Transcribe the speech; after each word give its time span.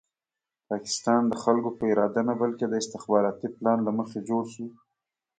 پاکستان 0.69 1.21
د 1.27 1.33
خلکو 1.43 1.69
په 1.77 1.83
اراده 1.91 2.21
نه 2.29 2.33
بلکې 2.41 2.65
د 2.67 2.73
استخباراتي 2.81 3.47
پلان 3.55 3.79
له 3.87 3.91
مخې 3.99 4.19
جوړ 4.29 4.43
شو. 4.53 4.67